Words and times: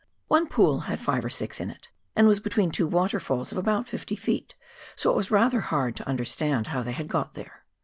One 0.29 0.47
pool 0.47 0.79
had 0.89 0.99
five 0.99 1.23
or 1.23 1.29
six 1.29 1.59
in 1.59 1.69
it, 1.69 1.89
and 2.15 2.25
was 2.25 2.39
between 2.39 2.71
two 2.71 2.87
waterfalls 2.87 3.51
of 3.51 3.59
about 3.59 3.87
fifty 3.87 4.15
feet, 4.15 4.55
so 4.95 5.09
that 5.09 5.13
it 5.13 5.17
was 5.17 5.29
rather 5.29 5.59
hard 5.59 5.95
to 5.97 6.09
understand 6.09 6.65
how 6.73 6.81
they 6.81 6.93
had 6.93 7.07
got 7.07 7.35
there. 7.35 7.63